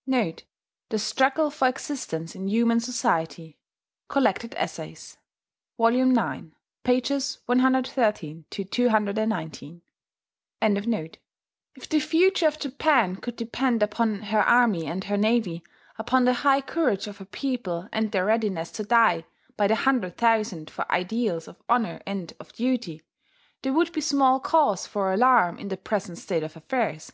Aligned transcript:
"* 0.00 0.06
[*The 0.06 0.96
Struggle 0.98 1.50
for 1.50 1.68
Existence 1.68 2.34
in 2.34 2.48
Human 2.48 2.80
Society. 2.80 3.58
"Collected 4.08 4.54
Essays," 4.54 5.18
Vol. 5.76 5.94
IX. 6.18 6.50
pp, 6.82 7.38
113 7.44 8.46
219.] 8.48 9.82
If 11.74 11.88
the 11.90 12.00
future 12.00 12.46
of 12.48 12.58
Japan 12.58 13.16
could 13.16 13.36
depend 13.36 13.82
upon 13.82 14.22
her 14.22 14.40
army 14.40 14.86
and 14.86 15.04
her 15.04 15.18
navy, 15.18 15.62
upon 15.98 16.24
the 16.24 16.32
high 16.40 16.62
courage 16.62 17.06
of 17.06 17.18
her 17.18 17.26
people 17.26 17.86
and 17.92 18.12
their 18.12 18.24
readiness 18.24 18.70
to 18.70 18.84
die 18.84 19.26
by 19.58 19.66
the 19.68 19.74
hundred 19.74 20.16
thousand 20.16 20.70
for 20.70 20.90
ideals 20.90 21.46
of 21.46 21.60
honour 21.68 22.00
and 22.06 22.32
of 22.40 22.54
duty, 22.54 23.02
there 23.60 23.74
would 23.74 23.92
be 23.92 24.00
small 24.00 24.40
cause 24.40 24.86
for 24.86 25.12
alarm 25.12 25.58
in 25.58 25.68
the 25.68 25.76
present 25.76 26.16
state 26.16 26.42
of 26.42 26.56
affairs. 26.56 27.12